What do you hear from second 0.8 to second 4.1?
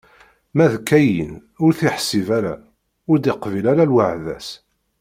Kayin, ur t-iḥsib ara, ur d-iqbil ara